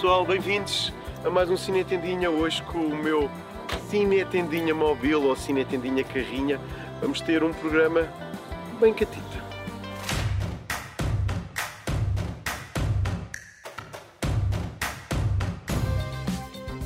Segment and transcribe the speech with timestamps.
[0.00, 0.92] pessoal, bem-vindos
[1.24, 2.30] a mais um Cine Tendinha.
[2.30, 3.28] Hoje com o meu
[3.90, 6.60] Cine Tendinha móvel ou Cine Tendinha carrinha.
[7.00, 8.08] Vamos ter um programa
[8.78, 9.42] bem catita.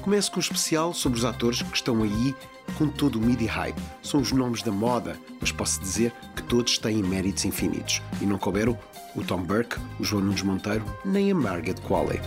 [0.00, 2.34] Começo com um especial sobre os atores que estão aí
[2.78, 3.82] com todo o media hype.
[4.02, 8.00] São os nomes da moda, mas posso dizer que todos têm méritos infinitos.
[8.22, 8.78] E não couberam
[9.14, 12.18] o Tom Burke, o João Nunes Monteiro, nem a Margaret Qualley.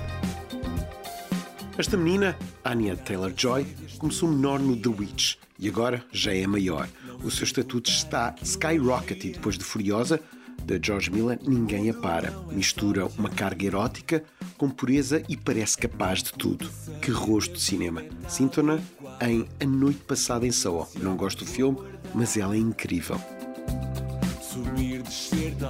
[1.78, 3.66] Esta menina, Anya Taylor-Joy,
[3.98, 6.88] começou menor no The Witch e agora já é maior.
[7.22, 10.22] O seu estatuto está skyrocket e depois de Furiosa,
[10.64, 12.32] da George Miller, ninguém a para.
[12.50, 14.24] Mistura uma carga erótica
[14.58, 16.70] com pureza e parece capaz de tudo.
[17.02, 18.04] Que rosto de cinema.
[18.30, 18.80] Sinto-na
[19.22, 20.88] em A Noite Passada em Soho.
[21.02, 21.78] Não gosto do filme,
[22.14, 23.20] mas ela é incrível.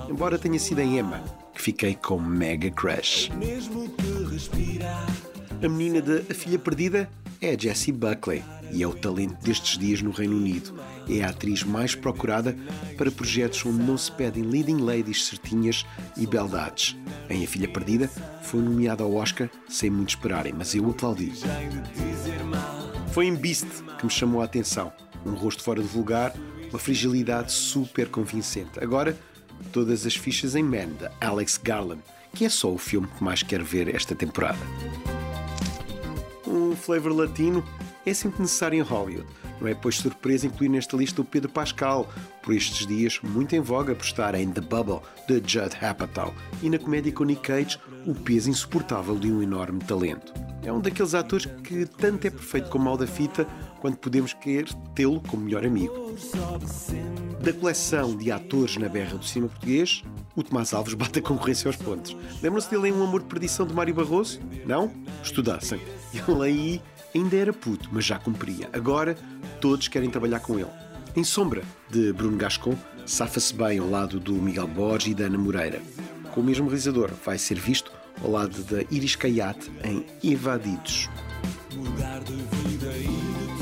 [0.07, 1.23] Embora tenha sido em Emma
[1.55, 3.31] que fiquei com mega crush.
[5.65, 7.09] A menina da A Filha Perdida
[7.41, 10.79] é a Jessie Buckley e é o talento destes dias no Reino Unido.
[11.09, 12.55] É a atriz mais procurada
[12.95, 15.83] para projetos onde não se pedem leading ladies certinhas
[16.15, 16.95] e beldades.
[17.31, 18.07] Em A Filha Perdida
[18.43, 21.33] foi nomeada ao Oscar sem muito esperarem, mas eu aplaudi.
[23.11, 23.65] Foi em Beast
[23.97, 24.93] que me chamou a atenção.
[25.25, 26.31] Um rosto fora de vulgar,
[26.69, 28.79] uma fragilidade super convincente.
[28.79, 29.17] Agora,
[29.73, 32.03] todas as fichas em Man, de Alex Garland,
[32.35, 34.59] que é só o filme que mais quero ver esta temporada
[36.75, 37.63] um flavor latino
[38.05, 39.25] é sempre necessário em Hollywood.
[39.59, 42.07] Não é, pois, surpresa incluir nesta lista o Pedro Pascal,
[42.43, 46.69] por estes dias muito em voga por estar em The Bubble, de Judd Apatow, e
[46.69, 50.33] na comédia com Nick Cage, o peso insuportável de um enorme talento.
[50.63, 53.47] É um daqueles atores que tanto é perfeito como mal da fita,
[53.79, 55.93] quando podemos querer tê-lo como melhor amigo.
[57.41, 60.03] Da coleção de atores na berra do cinema português,
[60.35, 62.15] o Tomás Alves bate a concorrência aos pontos.
[62.41, 64.39] Lembram-se dele em Um Amor de Perdição de Mário Barroso?
[64.65, 64.91] Não?
[65.23, 65.79] Estudassem.
[66.13, 66.81] Ele aí
[67.13, 68.69] ainda era puto, mas já cumpria.
[68.73, 69.17] Agora
[69.61, 70.69] todos querem trabalhar com ele.
[71.15, 72.75] Em Sombra, de Bruno Gascon,
[73.05, 75.81] safa-se bem ao lado do Miguel Borges e da Ana Moreira.
[76.33, 77.91] Com o mesmo realizador, vai ser visto
[78.21, 81.09] ao lado da Iris Caiate em Evadidos.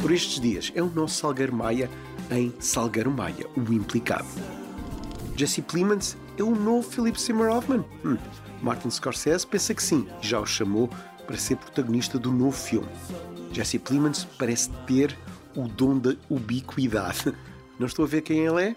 [0.01, 1.89] Por estes dias, é o nosso Salgueiro Maia
[2.31, 4.27] em Salgueiro Maia, o implicado.
[5.35, 7.85] Jesse Plemons é o novo Philip Seymour Hoffman.
[8.03, 8.17] Hum,
[8.61, 10.89] Martin Scorsese pensa que sim, e já o chamou
[11.27, 12.89] para ser protagonista do novo filme.
[13.51, 15.17] Jesse Plemons parece ter
[15.55, 17.33] o dom da ubiquidade.
[17.79, 18.75] Não estou a ver quem ele é?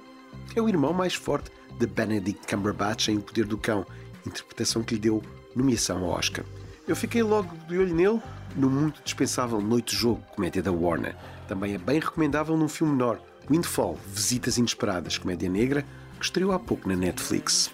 [0.54, 3.86] É o irmão mais forte de Benedict Cumberbatch em O Poder do Cão,
[4.26, 5.22] interpretação que lhe deu
[5.54, 6.44] nomeação ao Oscar.
[6.86, 8.22] Eu fiquei logo de olho nele
[8.54, 11.16] no muito dispensável Noite Jogo, comédia da Warner.
[11.48, 15.84] Também é bem recomendável num filme menor, Windfall, Visitas Inesperadas, comédia negra,
[16.18, 17.70] que estreou há pouco na Netflix.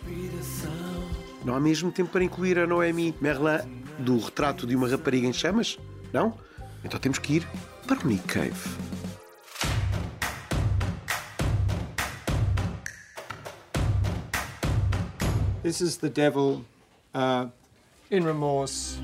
[1.45, 5.33] Não há mesmo tempo para incluir a Noemi Merlin do retrato de uma rapariga em
[5.33, 5.79] chamas?
[6.13, 6.37] Não?
[6.85, 7.49] Então temos que ir
[7.87, 8.53] para o Nick Cave.
[15.63, 16.65] This is the devil
[17.15, 17.49] uh,
[18.11, 18.99] in remorse.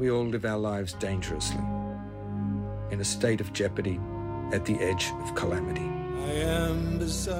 [0.00, 1.60] We all live our lives dangerously,
[2.90, 4.00] in a state of jeopardy,
[4.50, 5.86] at the edge of calamity.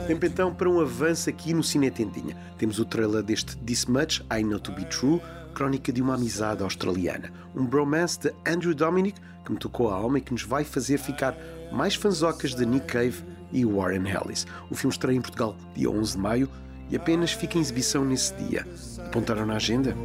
[0.06, 2.36] Tempo então para um avanço aqui no Cine Tendinha.
[2.58, 5.22] Temos o trailer deste This Much I Know To Be True,
[5.54, 7.32] crónica de uma amizade australiana.
[7.56, 10.98] Um bromance de Andrew Dominic que me tocou a alma e que nos vai fazer
[10.98, 11.34] ficar
[11.72, 14.46] mais fanzocas de Nick Cave e Warren Ellis.
[14.70, 16.50] O filme estreia em Portugal dia 11 de maio
[16.90, 18.66] e apenas fica em exibição nesse dia.
[19.06, 19.96] Apontaram na agenda?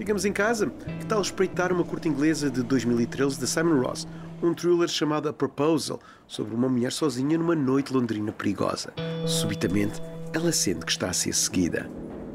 [0.00, 0.72] Ficamos em casa?
[0.98, 4.08] Que tal espreitar uma curta inglesa de 2013 de Simon Ross?
[4.42, 8.94] Um thriller chamado A Proposal, sobre uma mulher sozinha numa noite londrina perigosa.
[9.26, 10.00] Subitamente,
[10.32, 11.86] ela sente que está a ser seguida.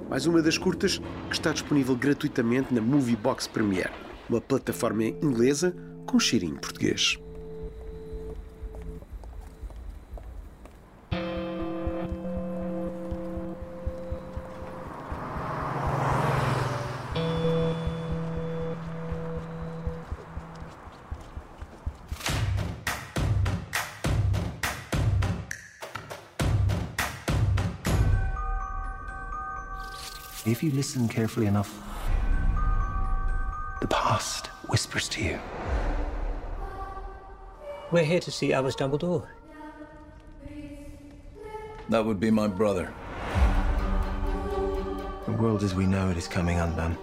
[0.07, 3.89] Mais uma das curtas que está disponível gratuitamente na Movie Box Premiere,
[4.29, 5.75] uma plataforma inglesa
[6.06, 7.18] com cheirinho português.
[30.45, 31.74] If you listen carefully enough,
[33.81, 35.39] the past whispers to you.
[37.92, 39.25] We're here to see Albus Dumbledore.
[41.89, 42.94] That would be my brother.
[45.25, 46.95] The world as we know it is coming undone.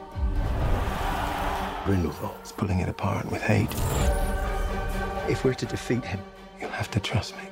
[1.85, 3.75] Grindelwald's pulling it apart with hate.
[5.29, 6.21] If we're to defeat him,
[6.61, 7.43] you'll have to trust me.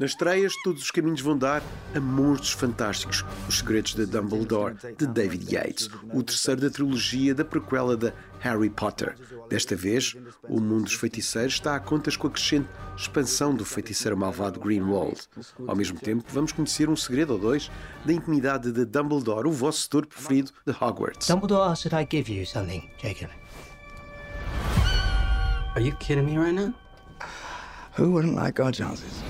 [0.00, 1.62] Nas estreias, todos os caminhos vão dar
[1.94, 7.44] a Monstros Fantásticos, Os Segredos de Dumbledore, de David Yates, o terceiro da trilogia da
[7.44, 9.14] prequela de Harry Potter.
[9.50, 10.16] Desta vez,
[10.48, 12.66] o mundo dos feiticeiros está a contas com a crescente
[12.96, 15.20] expansão do feiticeiro malvado Greenwald.
[15.68, 17.70] Ao mesmo tempo, vamos conhecer um segredo ou dois
[18.02, 21.28] da intimidade de Dumbledore, o vosso setor preferido de Hogwarts.
[21.28, 23.28] Dumbledore that I give you something, Jacob.
[25.74, 26.72] Are you kidding me right now?
[27.98, 29.29] Who wouldn't like our chances?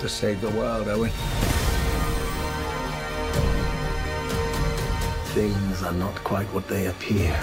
[0.00, 1.10] To save the world, are we?
[5.34, 7.38] Things are not quite what they appear.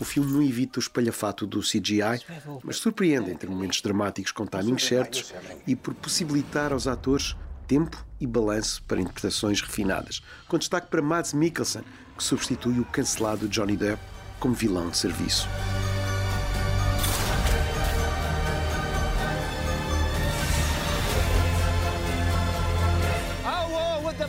[0.00, 2.24] O filme não evita o espalhafato do CGI,
[2.64, 5.32] mas surpreende entre momentos dramáticos com timings certos
[5.66, 7.36] e por possibilitar aos atores
[7.68, 11.82] tempo e balanço para interpretações refinadas, com destaque para Mads Mikkelsen,
[12.16, 14.02] que substitui o cancelado Johnny Depp
[14.40, 15.46] como vilão de serviço.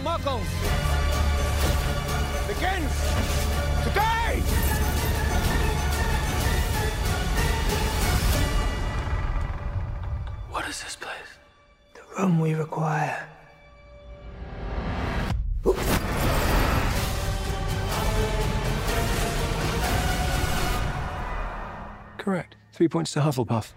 [0.03, 0.51] Muggles
[2.45, 2.91] begins
[3.83, 4.41] today!
[10.49, 11.13] What is this place?
[11.93, 13.29] The room we require.
[22.17, 22.57] Correct.
[22.73, 23.71] Three points to Hufflepuff.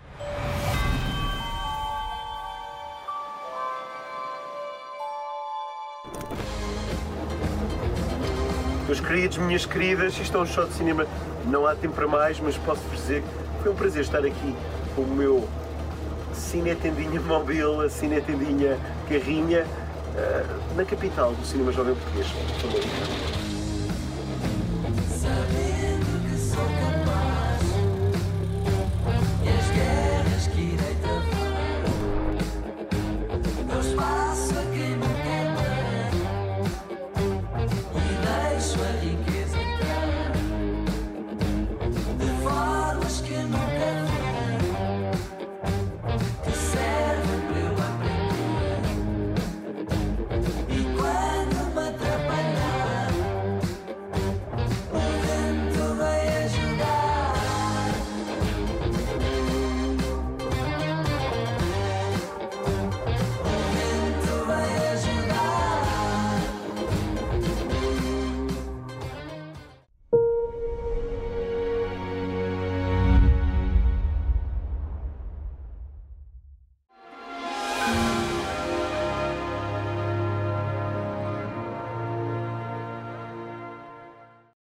[8.87, 11.07] Meus queridos, minhas queridas, isto é um show de cinema.
[11.47, 14.55] Não há tempo para mais, mas posso-vos dizer que foi um prazer estar aqui
[14.95, 15.49] com o meu
[16.33, 18.79] cinetendinha móvel, cinetendinha
[19.09, 19.67] carrinha,
[20.17, 20.45] eh,
[20.77, 23.46] na capital do cinema jovem português.